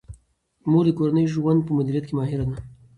[0.69, 2.55] مور د کورني ژوند په مدیریت کې ماهر ده.